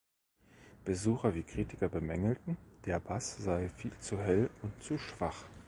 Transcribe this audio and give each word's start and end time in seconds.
Besucher 0.83 1.35
wie 1.35 1.43
Kritiker 1.43 1.87
bemängelten, 1.87 2.57
der 2.87 2.99
Bass 2.99 3.37
sei 3.37 3.69
viel 3.69 3.95
zu 3.99 4.17
hell 4.17 4.49
und 4.63 4.81
zu 4.81 4.97
schwach. 4.97 5.45